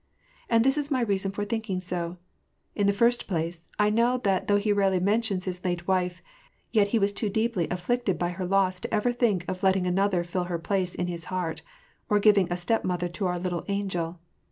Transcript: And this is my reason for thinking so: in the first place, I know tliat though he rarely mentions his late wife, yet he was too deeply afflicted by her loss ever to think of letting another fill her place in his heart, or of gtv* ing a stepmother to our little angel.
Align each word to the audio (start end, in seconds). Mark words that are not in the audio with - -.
And 0.49 0.63
this 0.63 0.79
is 0.79 0.89
my 0.89 1.01
reason 1.01 1.31
for 1.31 1.45
thinking 1.45 1.79
so: 1.79 2.17
in 2.73 2.87
the 2.87 2.91
first 2.91 3.27
place, 3.27 3.67
I 3.77 3.91
know 3.91 4.17
tliat 4.17 4.47
though 4.47 4.57
he 4.57 4.73
rarely 4.73 4.99
mentions 4.99 5.45
his 5.45 5.63
late 5.63 5.87
wife, 5.87 6.23
yet 6.71 6.87
he 6.87 6.97
was 6.97 7.13
too 7.13 7.29
deeply 7.29 7.69
afflicted 7.69 8.17
by 8.17 8.29
her 8.29 8.45
loss 8.47 8.81
ever 8.91 9.11
to 9.11 9.15
think 9.15 9.45
of 9.47 9.61
letting 9.61 9.85
another 9.85 10.23
fill 10.23 10.45
her 10.45 10.57
place 10.57 10.95
in 10.95 11.05
his 11.05 11.25
heart, 11.25 11.61
or 12.09 12.17
of 12.17 12.23
gtv* 12.23 12.37
ing 12.39 12.51
a 12.51 12.57
stepmother 12.57 13.09
to 13.09 13.27
our 13.27 13.37
little 13.37 13.63
angel. 13.67 14.19